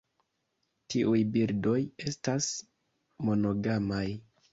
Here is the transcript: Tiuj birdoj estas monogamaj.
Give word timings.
Tiuj 0.93 1.19
birdoj 1.35 1.73
estas 2.13 2.47
monogamaj. 3.29 4.03